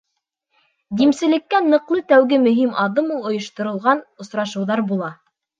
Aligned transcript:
Димселеккә 1.01 1.59
ныҡлы 1.67 2.03
тәүге 2.13 2.41
мөһим 2.47 2.73
аҙым 2.87 3.15
ул 3.19 3.29
ойошторған 3.33 4.05
осрашыуҙар 4.27 4.83
була. 4.93 5.13